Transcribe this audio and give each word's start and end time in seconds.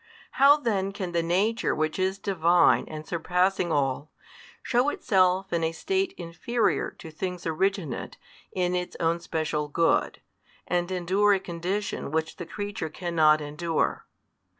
How 0.31 0.57
then 0.57 0.93
can 0.93 1.11
the 1.11 1.21
Nature 1.21 1.75
Which 1.75 1.99
is 1.99 2.17
Divine 2.17 2.85
and 2.87 3.05
surpassing 3.05 3.71
all, 3.71 4.09
shew 4.63 4.89
Itself 4.89 5.53
in 5.53 5.63
a 5.63 5.71
state 5.71 6.15
inferior 6.17 6.89
to 6.97 7.11
things 7.11 7.45
originate 7.45 8.17
in 8.51 8.73
Its 8.73 8.97
own 8.99 9.19
special 9.19 9.67
good, 9.67 10.19
and 10.65 10.89
endure 10.91 11.35
a 11.35 11.39
condition 11.39 12.09
which 12.09 12.37
the 12.37 12.47
creature 12.47 12.89
cannot 12.89 13.41
endure? 13.41 14.07